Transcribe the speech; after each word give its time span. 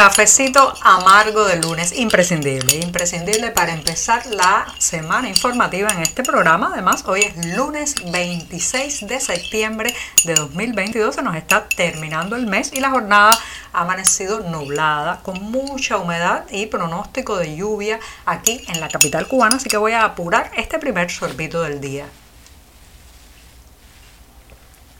Cafecito 0.00 0.72
amargo 0.80 1.44
de 1.44 1.56
lunes, 1.56 1.92
imprescindible, 1.94 2.76
imprescindible 2.76 3.50
para 3.50 3.74
empezar 3.74 4.24
la 4.24 4.64
semana 4.78 5.28
informativa 5.28 5.90
en 5.90 6.00
este 6.00 6.22
programa. 6.22 6.70
Además, 6.72 7.04
hoy 7.06 7.20
es 7.20 7.54
lunes 7.54 7.96
26 8.10 9.06
de 9.06 9.20
septiembre 9.20 9.94
de 10.24 10.36
2022, 10.36 11.16
se 11.16 11.22
nos 11.22 11.36
está 11.36 11.68
terminando 11.68 12.34
el 12.34 12.46
mes 12.46 12.70
y 12.72 12.80
la 12.80 12.88
jornada 12.88 13.38
ha 13.74 13.82
amanecido 13.82 14.40
nublada, 14.40 15.20
con 15.22 15.42
mucha 15.42 15.98
humedad 15.98 16.46
y 16.50 16.64
pronóstico 16.64 17.36
de 17.36 17.54
lluvia 17.54 18.00
aquí 18.24 18.64
en 18.68 18.80
la 18.80 18.88
capital 18.88 19.28
cubana, 19.28 19.56
así 19.56 19.68
que 19.68 19.76
voy 19.76 19.92
a 19.92 20.04
apurar 20.04 20.50
este 20.56 20.78
primer 20.78 21.10
sorbito 21.10 21.60
del 21.60 21.78
día. 21.78 22.06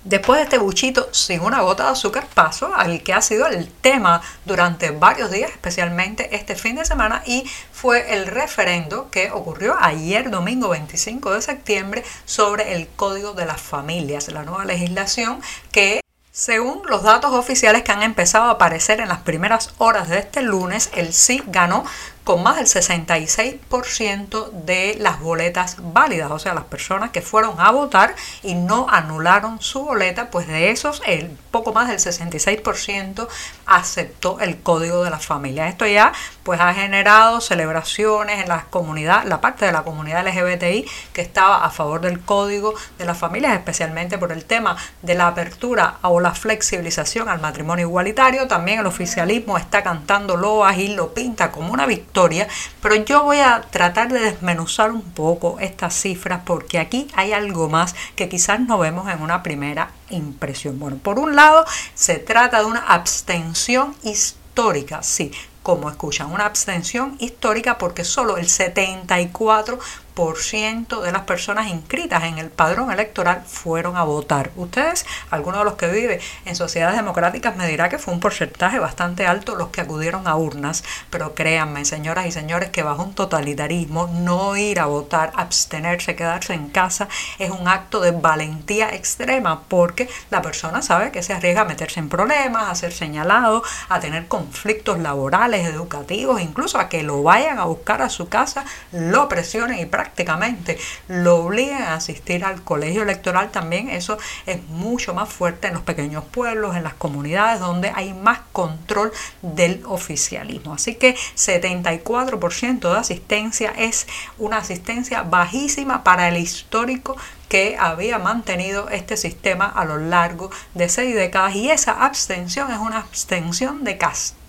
Después 0.04 0.38
de 0.38 0.44
este 0.44 0.56
buchito 0.56 1.12
sin 1.12 1.42
una 1.42 1.60
gota 1.60 1.84
de 1.84 1.90
azúcar, 1.90 2.26
paso 2.32 2.74
al 2.74 3.02
que 3.02 3.12
ha 3.12 3.20
sido 3.20 3.46
el 3.46 3.70
tema 3.70 4.22
durante 4.46 4.92
varios 4.92 5.30
días, 5.30 5.50
especialmente 5.50 6.34
este 6.34 6.56
fin 6.56 6.76
de 6.76 6.86
semana, 6.86 7.22
y 7.26 7.44
fue 7.70 8.14
el 8.14 8.26
referendo 8.26 9.10
que 9.10 9.30
ocurrió 9.30 9.76
ayer 9.78 10.30
domingo 10.30 10.70
25 10.70 11.34
de 11.34 11.42
septiembre 11.42 12.04
sobre 12.24 12.74
el 12.76 12.88
Código 12.88 13.34
de 13.34 13.44
las 13.44 13.60
Familias, 13.60 14.28
la 14.28 14.42
nueva 14.42 14.64
legislación 14.64 15.42
que 15.70 16.00
según 16.32 16.80
los 16.88 17.02
datos 17.02 17.34
oficiales 17.34 17.82
que 17.82 17.92
han 17.92 18.02
empezado 18.02 18.44
a 18.44 18.52
aparecer 18.52 19.00
en 19.00 19.08
las 19.08 19.18
primeras 19.18 19.74
horas 19.76 20.08
de 20.08 20.20
este 20.20 20.40
lunes, 20.40 20.88
el 20.94 21.12
sí 21.12 21.42
ganó 21.48 21.84
con 22.24 22.42
más 22.42 22.56
del 22.56 22.66
66% 22.66 24.50
de 24.50 24.96
las 25.00 25.20
boletas 25.20 25.76
válidas, 25.80 26.30
o 26.30 26.38
sea, 26.38 26.54
las 26.54 26.64
personas 26.64 27.10
que 27.10 27.22
fueron 27.22 27.58
a 27.58 27.70
votar 27.70 28.14
y 28.42 28.54
no 28.54 28.86
anularon 28.90 29.60
su 29.60 29.82
boleta, 29.84 30.30
pues 30.30 30.46
de 30.46 30.70
esos 30.70 31.02
el 31.06 31.30
poco 31.50 31.72
más 31.72 31.88
del 31.88 31.98
66% 31.98 33.26
aceptó 33.66 34.38
el 34.40 34.60
código 34.60 35.02
de 35.02 35.10
la 35.10 35.18
familia. 35.18 35.68
Esto 35.68 35.86
ya 35.86 36.12
pues 36.42 36.60
ha 36.60 36.74
generado 36.74 37.40
celebraciones 37.40 38.42
en 38.42 38.48
la 38.48 38.66
comunidad, 38.70 39.24
la 39.24 39.40
parte 39.40 39.64
de 39.64 39.72
la 39.72 39.82
comunidad 39.82 40.26
LGBTI 40.26 40.86
que 41.12 41.22
estaba 41.22 41.64
a 41.64 41.70
favor 41.70 42.00
del 42.02 42.20
código 42.20 42.74
de 42.98 43.04
las 43.06 43.16
familias, 43.18 43.54
especialmente 43.54 44.18
por 44.18 44.32
el 44.32 44.44
tema 44.44 44.76
de 45.02 45.14
la 45.14 45.28
apertura 45.28 45.98
o 46.02 46.20
la 46.20 46.34
flexibilización 46.34 47.28
al 47.28 47.40
matrimonio 47.40 47.86
igualitario. 47.86 48.46
También 48.46 48.80
el 48.80 48.86
oficialismo 48.86 49.56
está 49.56 49.82
cantando 49.82 50.36
loas 50.36 50.76
y 50.78 50.88
lo 50.88 51.14
pinta 51.14 51.50
como 51.50 51.72
una 51.72 51.86
victoria 51.86 52.09
pero 52.12 52.94
yo 52.96 53.22
voy 53.22 53.38
a 53.38 53.62
tratar 53.70 54.12
de 54.12 54.20
desmenuzar 54.20 54.90
un 54.92 55.02
poco 55.02 55.58
estas 55.60 55.94
cifras 55.94 56.42
porque 56.44 56.78
aquí 56.78 57.08
hay 57.14 57.32
algo 57.32 57.68
más 57.68 57.94
que 58.16 58.28
quizás 58.28 58.60
no 58.60 58.78
vemos 58.78 59.08
en 59.10 59.22
una 59.22 59.42
primera 59.42 59.90
impresión. 60.10 60.78
Bueno, 60.78 60.98
por 60.98 61.18
un 61.18 61.36
lado 61.36 61.64
se 61.94 62.16
trata 62.16 62.60
de 62.60 62.66
una 62.66 62.80
abstención 62.80 63.94
histórica, 64.02 65.02
sí, 65.02 65.30
como 65.62 65.90
escuchan, 65.90 66.32
una 66.32 66.46
abstención 66.46 67.16
histórica 67.20 67.78
porque 67.78 68.04
solo 68.04 68.36
el 68.38 68.48
74 68.48 69.78
de 70.20 71.12
las 71.12 71.22
personas 71.22 71.68
inscritas 71.68 72.24
en 72.24 72.36
el 72.36 72.50
padrón 72.50 72.92
electoral 72.92 73.42
fueron 73.46 73.96
a 73.96 74.02
votar. 74.02 74.50
Ustedes, 74.54 75.06
alguno 75.30 75.60
de 75.60 75.64
los 75.64 75.74
que 75.74 75.86
vive 75.88 76.20
en 76.44 76.54
sociedades 76.54 76.96
democráticas 76.96 77.56
me 77.56 77.66
dirá 77.66 77.88
que 77.88 77.98
fue 77.98 78.12
un 78.12 78.20
porcentaje 78.20 78.78
bastante 78.78 79.26
alto 79.26 79.54
los 79.54 79.70
que 79.70 79.80
acudieron 79.80 80.28
a 80.28 80.36
urnas, 80.36 80.84
pero 81.08 81.34
créanme, 81.34 81.86
señoras 81.86 82.26
y 82.26 82.32
señores, 82.32 82.68
que 82.68 82.82
bajo 82.82 83.02
un 83.02 83.14
totalitarismo 83.14 84.08
no 84.08 84.58
ir 84.58 84.78
a 84.78 84.84
votar, 84.84 85.32
abstenerse, 85.36 86.14
quedarse 86.14 86.52
en 86.52 86.68
casa 86.68 87.08
es 87.38 87.50
un 87.50 87.66
acto 87.66 88.00
de 88.00 88.10
valentía 88.10 88.94
extrema 88.94 89.62
porque 89.68 90.10
la 90.28 90.42
persona 90.42 90.82
sabe 90.82 91.12
que 91.12 91.22
se 91.22 91.32
arriesga 91.32 91.62
a 91.62 91.64
meterse 91.64 91.98
en 91.98 92.10
problemas, 92.10 92.68
a 92.68 92.74
ser 92.74 92.92
señalado, 92.92 93.62
a 93.88 94.00
tener 94.00 94.28
conflictos 94.28 94.98
laborales, 94.98 95.66
educativos, 95.66 96.42
incluso 96.42 96.78
a 96.78 96.90
que 96.90 97.02
lo 97.02 97.22
vayan 97.22 97.58
a 97.58 97.64
buscar 97.64 98.02
a 98.02 98.10
su 98.10 98.28
casa, 98.28 98.66
lo 98.92 99.26
presionen 99.26 99.78
y 99.78 99.86
prácticamente 99.86 100.09
prácticamente 100.10 100.76
lo 101.08 101.44
obligan 101.44 101.82
a 101.82 101.94
asistir 101.94 102.44
al 102.44 102.62
colegio 102.62 103.02
electoral 103.02 103.50
también, 103.50 103.88
eso 103.88 104.18
es 104.44 104.62
mucho 104.68 105.14
más 105.14 105.28
fuerte 105.28 105.68
en 105.68 105.74
los 105.74 105.82
pequeños 105.82 106.24
pueblos, 106.24 106.76
en 106.76 106.82
las 106.82 106.94
comunidades 106.94 107.60
donde 107.60 107.92
hay 107.94 108.12
más 108.12 108.40
control 108.52 109.12
del 109.42 109.82
oficialismo. 109.86 110.74
Así 110.74 110.96
que 110.96 111.14
74% 111.36 112.92
de 112.92 112.98
asistencia 112.98 113.72
es 113.76 114.08
una 114.36 114.58
asistencia 114.58 115.22
bajísima 115.22 116.02
para 116.02 116.28
el 116.28 116.36
histórico 116.36 117.16
que 117.48 117.76
había 117.78 118.18
mantenido 118.18 118.88
este 118.90 119.16
sistema 119.16 119.66
a 119.66 119.84
lo 119.84 119.98
largo 119.98 120.50
de 120.74 120.88
seis 120.88 121.14
décadas 121.14 121.54
y 121.54 121.70
esa 121.70 122.04
abstención 122.04 122.70
es 122.70 122.78
una 122.78 122.98
abstención 122.98 123.84
de 123.84 123.96
castigo, 123.96 124.39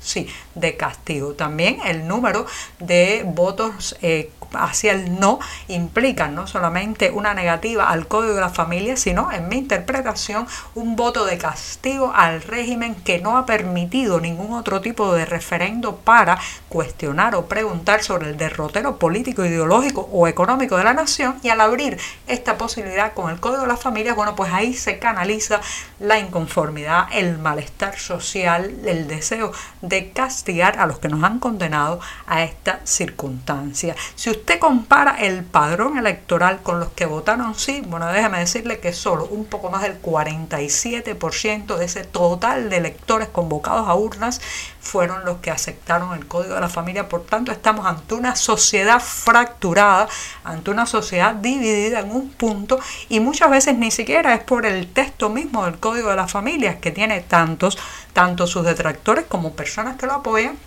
sí, 0.00 0.28
de 0.54 0.76
castigo. 0.76 1.32
También 1.34 1.78
el 1.84 2.06
número 2.06 2.46
de 2.80 3.22
votos 3.26 3.96
eh, 4.02 4.30
hacia 4.54 4.92
el 4.92 5.18
no 5.18 5.38
implican 5.68 6.34
no 6.34 6.46
solamente 6.46 7.10
una 7.10 7.34
negativa 7.34 7.88
al 7.88 8.08
código 8.08 8.34
de 8.34 8.40
la 8.40 8.48
familia, 8.48 8.96
sino 8.96 9.30
en 9.32 9.48
mi 9.48 9.56
interpretación 9.56 10.46
un 10.74 10.96
voto 10.96 11.24
de 11.26 11.38
castigo 11.38 12.12
al 12.14 12.42
régimen 12.42 12.94
que 12.94 13.20
no 13.20 13.36
ha 13.36 13.46
permitido 13.46 14.20
ningún 14.20 14.54
otro 14.54 14.80
tipo 14.80 15.14
de 15.14 15.24
referendo 15.24 15.96
para 15.96 16.38
cuestionar 16.68 17.34
o 17.34 17.46
preguntar 17.46 18.02
sobre 18.02 18.30
el 18.30 18.36
derrotero 18.36 18.98
político, 18.98 19.44
ideológico 19.44 20.08
o 20.12 20.26
económico 20.28 20.76
de 20.76 20.84
la 20.84 20.94
nación 20.94 21.38
y 21.42 21.50
al 21.50 21.60
abrir 21.60 21.98
esta 22.26 22.56
posibilidad 22.56 23.12
con 23.12 23.30
el 23.30 23.40
código 23.40 23.62
de 23.62 23.68
la 23.68 23.76
familia, 23.76 24.14
bueno, 24.14 24.34
pues 24.34 24.52
ahí 24.52 24.74
se 24.74 24.98
canaliza 24.98 25.60
la 25.98 26.18
inconformidad, 26.18 27.06
el 27.12 27.38
malestar 27.38 27.98
social, 27.98 28.72
el 28.86 29.08
deseo 29.08 29.37
de 29.82 30.10
castigar 30.10 30.78
a 30.78 30.86
los 30.86 30.98
que 30.98 31.08
nos 31.08 31.22
han 31.24 31.38
condenado 31.38 32.00
a 32.26 32.42
esta 32.42 32.80
circunstancia. 32.84 33.94
Si 34.14 34.30
usted 34.30 34.58
compara 34.58 35.16
el 35.18 35.44
padrón 35.44 35.98
electoral 35.98 36.60
con 36.62 36.80
los 36.80 36.90
que 36.90 37.06
votaron 37.06 37.54
sí, 37.54 37.82
bueno, 37.86 38.06
déjeme 38.06 38.38
decirle 38.38 38.80
que 38.80 38.92
solo 38.92 39.26
un 39.26 39.44
poco 39.46 39.70
más 39.70 39.82
del 39.82 40.00
47% 40.00 41.76
de 41.76 41.84
ese 41.84 42.04
total 42.04 42.70
de 42.70 42.76
electores 42.76 43.28
convocados 43.28 43.88
a 43.88 43.94
urnas 43.94 44.40
fueron 44.80 45.24
los 45.24 45.38
que 45.38 45.50
aceptaron 45.50 46.14
el 46.14 46.26
código 46.26 46.54
de 46.54 46.60
la 46.60 46.68
familia. 46.68 47.08
Por 47.08 47.24
tanto, 47.24 47.52
estamos 47.52 47.86
ante 47.86 48.14
una 48.14 48.36
sociedad 48.36 49.00
fracturada, 49.00 50.08
ante 50.44 50.70
una 50.70 50.86
sociedad 50.86 51.34
dividida 51.34 52.00
en 52.00 52.10
un 52.10 52.30
punto 52.30 52.78
y 53.08 53.20
muchas 53.20 53.50
veces 53.50 53.76
ni 53.76 53.90
siquiera 53.90 54.34
es 54.34 54.42
por 54.42 54.66
el 54.66 54.88
texto 54.92 55.28
mismo 55.28 55.64
del 55.64 55.78
código 55.78 56.10
de 56.10 56.16
las 56.16 56.30
familias 56.30 56.76
que 56.76 56.90
tiene 56.90 57.20
tantos, 57.20 57.78
tanto 58.12 58.46
sus 58.46 58.64
detractores 58.64 59.24
como 59.28 59.52
personas 59.52 59.96
que 59.96 60.06
lo 60.06 60.14
apoyan 60.14 60.58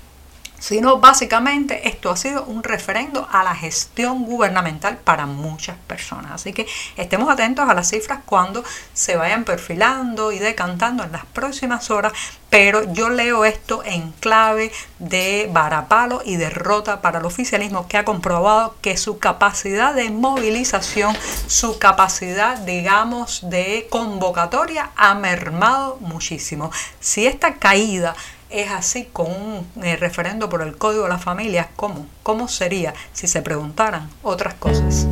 sino 0.62 1.00
básicamente 1.00 1.90
esto 1.90 2.12
ha 2.12 2.16
sido 2.16 2.44
un 2.44 2.64
referendo 2.64 3.28
a 3.32 3.44
la 3.44 3.56
gestión 3.56 4.26
gubernamental 4.26 4.98
para 4.98 5.26
muchas 5.26 5.76
personas. 5.88 6.34
Así 6.34 6.54
que 6.54 6.68
estemos 6.96 7.30
atentos 7.30 7.68
a 7.68 7.74
las 7.74 7.90
cifras 7.90 8.20
cuando 8.26 8.64
se 8.94 9.16
vayan 9.16 9.44
perfilando 9.44 10.32
y 10.32 10.38
decantando 10.38 11.04
en 11.04 11.12
las 11.12 11.26
próximas 11.26 11.90
horas, 11.90 12.14
pero 12.52 12.94
yo 12.94 13.10
leo 13.10 13.44
esto 13.44 13.82
en 13.84 14.12
clave 14.12 14.72
de 15.00 15.50
varapalo 15.52 16.22
y 16.24 16.36
derrota 16.36 17.02
para 17.02 17.18
el 17.20 17.26
oficialismo 17.26 17.88
que 17.88 17.98
ha 17.98 18.06
comprobado 18.06 18.76
que 18.82 18.98
su 18.98 19.18
capacidad 19.18 19.96
de 19.96 20.12
movilización, 20.12 21.18
su 21.48 21.80
capacidad, 21.80 22.60
digamos, 22.60 23.50
de 23.50 23.88
convocatoria 23.90 24.92
ha 24.96 25.16
mermado 25.16 25.98
muchísimo. 26.02 26.70
Si 27.00 27.26
esta 27.26 27.56
caída 27.56 28.16
es 28.52 28.70
así 28.72 29.08
con 29.12 29.28
un 29.28 29.84
eh, 29.84 29.96
referendo 29.96 30.50
por 30.50 30.62
el 30.62 30.78
Código 30.78 31.04
de 31.04 31.10
las 31.10 31.24
Familias, 31.24 31.68
¿cómo? 31.76 32.06
¿Cómo 32.24 32.48
sería 32.48 32.94
si 33.14 33.28
se 33.28 33.42
preguntaran 33.42 34.10
otras 34.24 34.54
cosas? 34.56 35.06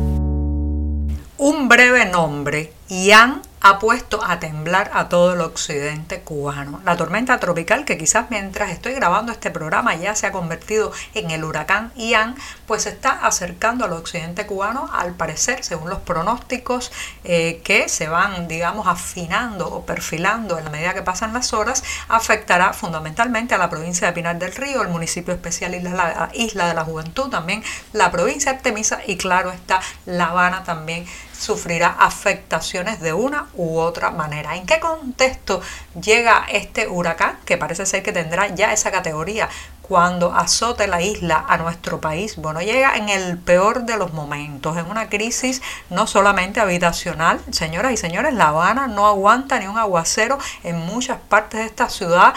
Un 1.38 1.68
breve 1.68 2.04
nombre, 2.04 2.72
Ian 2.88 3.42
ha 3.60 3.78
puesto 3.78 4.22
a 4.24 4.40
temblar 4.40 4.90
a 4.94 5.08
todo 5.08 5.34
el 5.34 5.40
occidente 5.40 6.20
cubano. 6.20 6.80
La 6.84 6.96
tormenta 6.96 7.38
tropical 7.38 7.84
que 7.84 7.98
quizás 7.98 8.30
mientras 8.30 8.70
estoy 8.70 8.94
grabando 8.94 9.32
este 9.32 9.50
programa 9.50 9.94
ya 9.94 10.14
se 10.14 10.26
ha 10.26 10.32
convertido 10.32 10.92
en 11.14 11.30
el 11.30 11.44
huracán 11.44 11.92
Ian, 11.94 12.36
pues 12.66 12.86
está 12.86 13.10
acercando 13.26 13.84
al 13.84 13.92
occidente 13.92 14.46
cubano, 14.46 14.88
al 14.92 15.12
parecer, 15.14 15.62
según 15.62 15.90
los 15.90 16.00
pronósticos 16.00 16.90
eh, 17.24 17.60
que 17.62 17.88
se 17.88 18.08
van, 18.08 18.48
digamos, 18.48 18.86
afinando 18.86 19.68
o 19.68 19.84
perfilando 19.84 20.58
en 20.58 20.64
la 20.64 20.70
medida 20.70 20.94
que 20.94 21.02
pasan 21.02 21.34
las 21.34 21.52
horas, 21.52 21.84
afectará 22.08 22.72
fundamentalmente 22.72 23.54
a 23.54 23.58
la 23.58 23.68
provincia 23.68 24.06
de 24.06 24.12
Pinar 24.14 24.38
del 24.38 24.54
Río, 24.54 24.82
el 24.82 24.88
municipio 24.88 25.34
especial 25.34 25.74
Isla, 25.74 26.30
Isla 26.34 26.68
de 26.68 26.74
la 26.74 26.84
Juventud, 26.84 27.28
también 27.28 27.62
la 27.92 28.10
provincia 28.10 28.52
de 28.52 28.56
Artemisa 28.58 29.00
y 29.06 29.16
claro 29.16 29.50
está 29.50 29.80
La 30.06 30.26
Habana 30.26 30.64
también 30.64 31.04
sufrirá 31.40 31.96
afectaciones 31.98 33.00
de 33.00 33.14
una 33.14 33.46
u 33.54 33.78
otra 33.78 34.10
manera. 34.10 34.56
¿En 34.56 34.66
qué 34.66 34.78
contexto 34.78 35.62
llega 36.00 36.44
este 36.50 36.86
huracán 36.86 37.38
que 37.46 37.56
parece 37.56 37.86
ser 37.86 38.02
que 38.02 38.12
tendrá 38.12 38.54
ya 38.54 38.72
esa 38.72 38.90
categoría 38.90 39.48
cuando 39.90 40.32
azote 40.32 40.86
la 40.86 41.02
isla 41.02 41.44
a 41.48 41.56
nuestro 41.56 42.00
país, 42.00 42.36
bueno, 42.36 42.60
llega 42.60 42.96
en 42.96 43.08
el 43.08 43.36
peor 43.38 43.86
de 43.86 43.96
los 43.96 44.12
momentos, 44.12 44.76
en 44.76 44.86
una 44.86 45.08
crisis 45.08 45.62
no 45.88 46.06
solamente 46.06 46.60
habitacional, 46.60 47.40
señoras 47.50 47.90
y 47.90 47.96
señores, 47.96 48.32
La 48.32 48.50
Habana 48.50 48.86
no 48.86 49.08
aguanta 49.08 49.58
ni 49.58 49.66
un 49.66 49.78
aguacero 49.78 50.38
en 50.62 50.78
muchas 50.78 51.18
partes 51.18 51.58
de 51.58 51.66
esta 51.66 51.88
ciudad, 51.88 52.34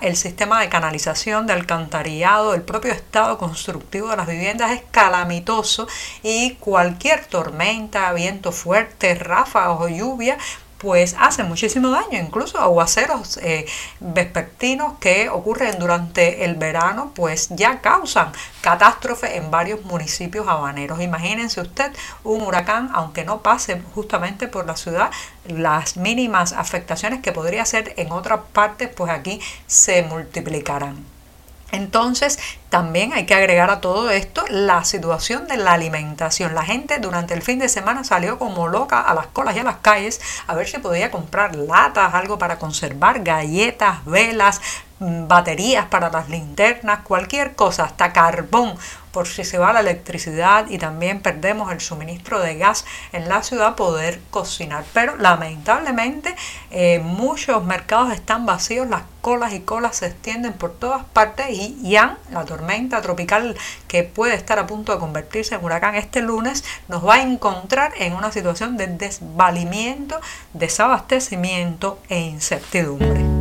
el 0.00 0.16
sistema 0.16 0.60
de 0.60 0.68
canalización, 0.68 1.46
de 1.46 1.52
alcantarillado, 1.52 2.52
el 2.52 2.62
propio 2.62 2.92
estado 2.92 3.38
constructivo 3.38 4.08
de 4.08 4.16
las 4.16 4.26
viviendas 4.26 4.72
es 4.72 4.82
calamitoso 4.90 5.86
y 6.24 6.54
cualquier 6.54 7.26
tormenta, 7.26 8.12
viento 8.12 8.50
fuerte, 8.50 9.14
ráfagas 9.14 9.78
o 9.78 9.86
lluvia 9.86 10.36
pues 10.78 11.16
hace 11.18 11.42
muchísimo 11.42 11.90
daño, 11.90 12.18
incluso 12.20 12.58
aguaceros 12.58 13.38
eh, 13.38 13.66
vespertinos 14.00 14.98
que 15.00 15.28
ocurren 15.28 15.78
durante 15.78 16.44
el 16.44 16.54
verano, 16.56 17.12
pues 17.14 17.48
ya 17.50 17.80
causan 17.80 18.32
catástrofe 18.60 19.36
en 19.36 19.50
varios 19.50 19.84
municipios 19.84 20.46
habaneros. 20.48 21.00
Imagínense 21.00 21.60
usted 21.60 21.92
un 22.24 22.42
huracán, 22.42 22.90
aunque 22.92 23.24
no 23.24 23.42
pase 23.42 23.80
justamente 23.94 24.48
por 24.48 24.66
la 24.66 24.76
ciudad, 24.76 25.10
las 25.46 25.96
mínimas 25.96 26.52
afectaciones 26.52 27.22
que 27.22 27.32
podría 27.32 27.64
ser 27.64 27.94
en 27.96 28.12
otras 28.12 28.40
partes, 28.52 28.88
pues 28.94 29.10
aquí 29.10 29.40
se 29.66 30.02
multiplicarán. 30.02 31.15
Entonces, 31.72 32.38
también 32.68 33.12
hay 33.12 33.26
que 33.26 33.34
agregar 33.34 33.70
a 33.70 33.80
todo 33.80 34.10
esto 34.10 34.44
la 34.48 34.84
situación 34.84 35.46
de 35.46 35.56
la 35.56 35.72
alimentación. 35.72 36.54
La 36.54 36.64
gente 36.64 36.98
durante 36.98 37.34
el 37.34 37.42
fin 37.42 37.58
de 37.58 37.68
semana 37.68 38.04
salió 38.04 38.38
como 38.38 38.68
loca 38.68 39.00
a 39.00 39.14
las 39.14 39.26
colas 39.28 39.56
y 39.56 39.60
a 39.60 39.64
las 39.64 39.76
calles 39.76 40.20
a 40.46 40.54
ver 40.54 40.68
si 40.68 40.78
podía 40.78 41.10
comprar 41.10 41.56
latas, 41.56 42.14
algo 42.14 42.38
para 42.38 42.58
conservar, 42.58 43.22
galletas, 43.22 44.04
velas, 44.04 44.60
mm, 45.00 45.26
baterías 45.26 45.86
para 45.86 46.10
las 46.10 46.28
linternas, 46.28 47.00
cualquier 47.00 47.54
cosa, 47.54 47.84
hasta 47.84 48.12
carbón 48.12 48.76
por 49.16 49.26
si 49.26 49.44
se 49.44 49.56
va 49.56 49.72
la 49.72 49.80
electricidad 49.80 50.68
y 50.68 50.76
también 50.76 51.22
perdemos 51.22 51.72
el 51.72 51.80
suministro 51.80 52.38
de 52.38 52.58
gas 52.58 52.84
en 53.14 53.30
la 53.30 53.42
ciudad, 53.42 53.74
poder 53.74 54.20
cocinar. 54.28 54.84
Pero 54.92 55.16
lamentablemente 55.16 56.36
eh, 56.70 56.98
muchos 56.98 57.64
mercados 57.64 58.12
están 58.12 58.44
vacíos, 58.44 58.86
las 58.86 59.04
colas 59.22 59.54
y 59.54 59.60
colas 59.60 59.96
se 59.96 60.08
extienden 60.08 60.52
por 60.52 60.74
todas 60.74 61.06
partes 61.14 61.46
y 61.48 61.78
ya 61.80 62.18
la 62.30 62.44
tormenta 62.44 63.00
tropical 63.00 63.56
que 63.88 64.02
puede 64.02 64.34
estar 64.34 64.58
a 64.58 64.66
punto 64.66 64.92
de 64.92 64.98
convertirse 64.98 65.54
en 65.54 65.64
huracán 65.64 65.94
este 65.94 66.20
lunes 66.20 66.62
nos 66.88 67.02
va 67.02 67.14
a 67.14 67.22
encontrar 67.22 67.94
en 67.96 68.12
una 68.12 68.30
situación 68.30 68.76
de 68.76 68.86
desvalimiento, 68.86 70.20
desabastecimiento 70.52 71.98
e 72.10 72.18
incertidumbre. 72.18 73.35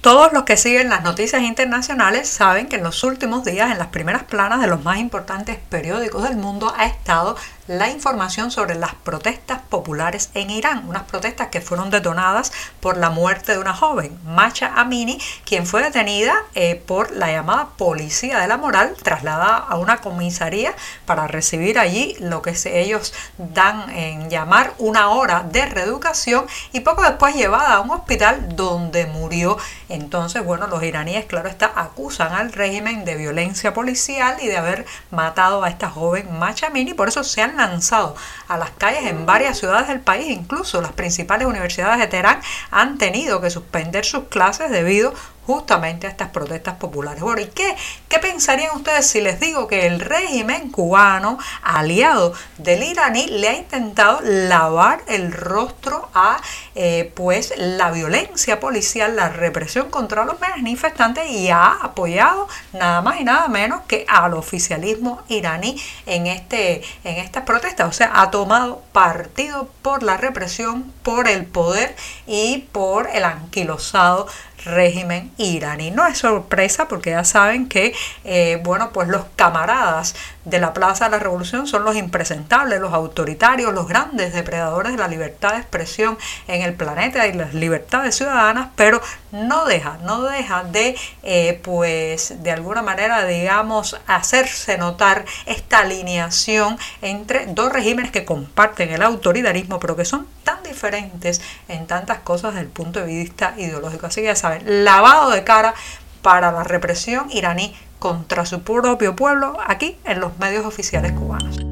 Todos 0.00 0.32
los 0.32 0.44
que 0.44 0.56
siguen 0.56 0.90
las 0.90 1.02
noticias 1.02 1.42
internacionales 1.42 2.28
saben 2.28 2.68
que 2.68 2.76
en 2.76 2.84
los 2.84 3.02
últimos 3.02 3.44
días 3.44 3.72
en 3.72 3.78
las 3.78 3.88
primeras 3.88 4.22
planas 4.22 4.60
de 4.60 4.68
los 4.68 4.84
más 4.84 4.98
importantes 4.98 5.58
periódicos 5.68 6.22
del 6.22 6.36
mundo 6.36 6.72
ha 6.76 6.86
estado 6.86 7.36
la 7.68 7.90
información 7.90 8.50
sobre 8.50 8.74
las 8.74 8.94
protestas 8.94 9.60
populares 9.68 10.30
en 10.32 10.48
Irán, 10.50 10.88
unas 10.88 11.02
protestas 11.02 11.48
que 11.48 11.60
fueron 11.60 11.90
detonadas 11.90 12.50
por 12.80 12.96
la 12.96 13.10
muerte 13.10 13.52
de 13.52 13.58
una 13.58 13.74
joven, 13.74 14.18
Macha 14.24 14.72
Amini, 14.74 15.20
quien 15.44 15.66
fue 15.66 15.82
detenida 15.82 16.34
eh, 16.54 16.82
por 16.86 17.12
la 17.12 17.30
llamada 17.30 17.68
policía 17.76 18.38
de 18.38 18.48
la 18.48 18.56
moral, 18.56 18.96
trasladada 19.02 19.58
a 19.58 19.76
una 19.76 19.98
comisaría 19.98 20.74
para 21.04 21.26
recibir 21.26 21.78
allí 21.78 22.16
lo 22.20 22.40
que 22.40 22.56
ellos 22.64 23.12
dan 23.36 23.90
en 23.90 24.30
llamar 24.30 24.72
una 24.78 25.10
hora 25.10 25.42
de 25.42 25.66
reeducación 25.66 26.46
y 26.72 26.80
poco 26.80 27.02
después 27.02 27.34
llevada 27.34 27.74
a 27.74 27.80
un 27.80 27.90
hospital 27.90 28.56
donde 28.56 29.04
murió. 29.06 29.58
Entonces, 29.90 30.42
bueno, 30.42 30.68
los 30.68 30.82
iraníes, 30.82 31.26
claro 31.26 31.48
está, 31.48 31.70
acusan 31.74 32.32
al 32.32 32.52
régimen 32.52 33.04
de 33.04 33.16
violencia 33.16 33.74
policial 33.74 34.38
y 34.40 34.46
de 34.46 34.56
haber 34.56 34.86
matado 35.10 35.62
a 35.64 35.68
esta 35.68 35.90
joven 35.90 36.38
Macha 36.38 36.68
Amini, 36.68 36.94
por 36.94 37.08
eso 37.08 37.22
se 37.24 37.42
han 37.42 37.57
lanzado 37.58 38.16
a 38.48 38.56
las 38.56 38.70
calles 38.70 39.04
en 39.04 39.26
varias 39.26 39.58
ciudades 39.58 39.88
del 39.88 40.00
país, 40.00 40.30
incluso 40.30 40.80
las 40.80 40.92
principales 40.92 41.46
universidades 41.46 41.98
de 41.98 42.06
Teherán 42.06 42.40
han 42.70 42.98
tenido 42.98 43.40
que 43.40 43.50
suspender 43.50 44.04
sus 44.04 44.24
clases 44.24 44.70
debido 44.70 45.12
justamente 45.48 46.06
a 46.06 46.10
estas 46.10 46.28
protestas 46.28 46.74
populares. 46.74 47.22
Bueno, 47.22 47.40
¿y 47.40 47.46
qué, 47.46 47.74
qué 48.10 48.18
pensarían 48.18 48.76
ustedes 48.76 49.06
si 49.06 49.22
les 49.22 49.40
digo 49.40 49.66
que 49.66 49.86
el 49.86 49.98
régimen 49.98 50.70
cubano, 50.70 51.38
aliado 51.62 52.34
del 52.58 52.82
iraní, 52.82 53.28
le 53.28 53.48
ha 53.48 53.54
intentado 53.54 54.20
lavar 54.22 55.00
el 55.06 55.32
rostro 55.32 56.10
a 56.12 56.36
eh, 56.74 57.10
pues 57.14 57.54
la 57.56 57.90
violencia 57.90 58.60
policial, 58.60 59.16
la 59.16 59.30
represión 59.30 59.88
contra 59.88 60.26
los 60.26 60.38
manifestantes 60.38 61.30
y 61.30 61.48
ha 61.48 61.78
apoyado 61.80 62.46
nada 62.74 63.00
más 63.00 63.18
y 63.18 63.24
nada 63.24 63.48
menos 63.48 63.80
que 63.88 64.04
al 64.06 64.34
oficialismo 64.34 65.22
iraní 65.28 65.80
en, 66.04 66.26
este, 66.26 66.82
en 67.04 67.16
estas 67.16 67.44
protestas? 67.44 67.88
O 67.88 67.92
sea, 67.92 68.10
ha 68.20 68.30
tomado 68.30 68.82
partido 68.92 69.70
por 69.80 70.02
la 70.02 70.18
represión, 70.18 70.92
por 71.02 71.26
el 71.26 71.46
poder 71.46 71.96
y 72.26 72.66
por 72.70 73.08
el 73.14 73.24
anquilosado 73.24 74.26
régimen 74.64 75.30
iraní. 75.38 75.90
No 75.90 76.06
es 76.06 76.18
sorpresa 76.18 76.88
porque 76.88 77.10
ya 77.10 77.24
saben 77.24 77.68
que, 77.68 77.94
eh, 78.24 78.60
bueno, 78.62 78.90
pues 78.92 79.08
los 79.08 79.24
camaradas 79.36 80.14
de 80.44 80.58
la 80.58 80.72
Plaza 80.74 81.06
de 81.06 81.12
la 81.12 81.18
Revolución 81.18 81.66
son 81.66 81.84
los 81.84 81.96
impresentables, 81.96 82.80
los 82.80 82.92
autoritarios, 82.92 83.72
los 83.72 83.86
grandes 83.86 84.32
depredadores 84.32 84.92
de 84.92 84.98
la 84.98 85.08
libertad 85.08 85.52
de 85.52 85.58
expresión 85.58 86.18
en 86.46 86.62
el 86.62 86.74
planeta 86.74 87.26
y 87.26 87.32
las 87.32 87.54
libertades 87.54 88.16
ciudadanas, 88.16 88.68
pero 88.76 89.00
no 89.30 89.66
deja, 89.66 89.98
no 90.04 90.22
deja 90.22 90.64
de, 90.64 90.96
eh, 91.22 91.60
pues, 91.62 92.42
de 92.42 92.50
alguna 92.50 92.82
manera, 92.82 93.24
digamos, 93.26 94.00
hacerse 94.06 94.78
notar 94.78 95.24
esta 95.46 95.80
alineación 95.80 96.78
entre 97.02 97.46
dos 97.46 97.72
regímenes 97.72 98.10
que 98.10 98.24
comparten 98.24 98.90
el 98.90 99.02
autoritarismo, 99.02 99.78
pero 99.78 99.96
que 99.96 100.04
son 100.04 100.26
tan 100.44 100.57
diferentes 100.68 101.40
en 101.68 101.86
tantas 101.86 102.18
cosas 102.18 102.54
desde 102.54 102.66
el 102.66 102.72
punto 102.72 103.00
de 103.00 103.06
vista 103.06 103.54
ideológico. 103.56 104.06
Así 104.06 104.20
que 104.20 104.28
ya 104.28 104.36
saben, 104.36 104.84
lavado 104.84 105.30
de 105.30 105.44
cara 105.44 105.74
para 106.22 106.52
la 106.52 106.64
represión 106.64 107.30
iraní 107.30 107.74
contra 107.98 108.46
su 108.46 108.62
propio 108.62 109.16
pueblo 109.16 109.56
aquí 109.66 109.96
en 110.04 110.20
los 110.20 110.38
medios 110.38 110.64
oficiales 110.64 111.12
cubanos. 111.12 111.67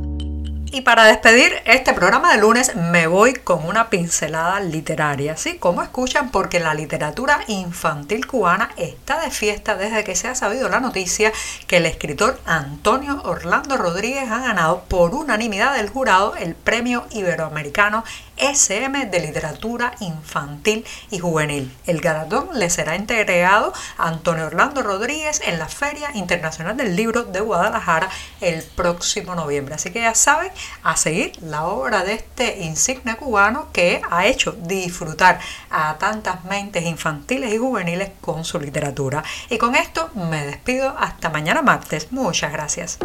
Y 0.73 0.81
para 0.81 1.05
despedir 1.05 1.63
este 1.65 1.95
programa 1.95 2.33
de 2.33 2.41
lunes 2.41 2.75
me 2.75 3.07
voy 3.07 3.35
con 3.35 3.65
una 3.67 3.89
pincelada 3.89 4.59
literaria, 4.61 5.37
¿sí? 5.37 5.59
Como 5.59 5.81
escuchan, 5.83 6.31
porque 6.31 6.59
la 6.59 6.75
literatura 6.75 7.41
infantil 7.47 8.27
cubana 8.27 8.71
está 8.77 9.21
de 9.21 9.31
fiesta 9.31 9.77
desde 9.77 10.03
que 10.03 10.17
se 10.17 10.27
ha 10.29 10.35
sabido 10.35 10.69
la 10.69 10.81
noticia 10.81 11.33
que 11.69 11.77
el 11.77 11.87
escritor 11.87 12.41
Antonio 12.45 13.23
Orlando 13.25 13.77
Rodríguez 13.77 14.31
ha 14.31 14.41
ganado 14.41 14.83
por 14.89 15.15
unanimidad 15.15 15.77
del 15.77 15.89
jurado 15.89 16.35
el 16.35 16.57
Premio 16.57 17.07
Iberoamericano 17.11 18.05
SM 18.37 19.07
de 19.07 19.21
Literatura 19.21 19.95
Infantil 20.01 20.85
y 21.11 21.19
Juvenil. 21.19 21.75
El 21.87 22.01
galardón 22.01 22.51
le 22.53 22.69
será 22.71 22.95
entregado 22.95 23.73
a 23.97 24.09
Antonio 24.09 24.47
Orlando 24.47 24.83
Rodríguez 24.83 25.41
en 25.47 25.59
la 25.59 25.69
Feria 25.69 26.11
Internacional 26.15 26.77
del 26.77 26.97
Libro 26.97 27.23
de 27.25 27.41
Guadalajara 27.41 28.11
el 28.41 28.63
próximo 28.63 29.35
noviembre. 29.35 29.75
Así 29.75 29.91
que 29.91 30.01
ya 30.01 30.15
saben, 30.15 30.53
a 30.83 30.97
seguir 30.97 31.33
la 31.43 31.67
obra 31.67 32.05
de 32.05 32.15
este 32.15 32.65
insigne 32.65 33.17
cubano 33.17 33.69
que 33.73 34.03
ha 34.11 34.27
hecho 34.27 34.53
disfrutar 34.53 35.39
a 35.71 35.97
tantas 35.99 36.45
mentes 36.45 36.85
infantiles 36.85 37.53
y 37.53 37.59
juveniles 37.59 38.11
con 38.21 38.45
su 38.45 38.59
literatura. 38.61 39.23
Y 39.51 39.59
con 39.59 39.75
esto 39.75 40.11
me 40.15 40.47
despido 40.47 40.97
hasta 40.99 41.31
mañana 41.31 41.63
martes. 41.63 42.13
Muchas 42.13 42.53
gracias. 42.53 42.99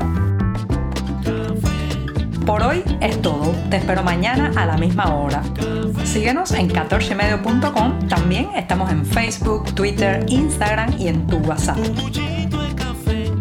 Por 2.46 2.64
hoy 2.64 2.84
es 3.02 3.22
todo. 3.22 3.54
Te 3.70 3.78
espero 3.78 4.04
mañana 4.04 4.52
a 4.56 4.66
la 4.66 4.78
misma 4.78 5.16
hora. 5.16 5.44
Síguenos 6.04 6.52
en 6.52 6.70
14medio.com. 6.70 8.08
También 8.08 8.50
estamos 8.56 8.92
en 8.92 9.06
Facebook, 9.06 9.74
Twitter, 9.76 10.26
Instagram 10.28 11.00
y 11.00 11.08
en 11.08 11.28
tu 11.28 11.38
WhatsApp. 11.38 11.78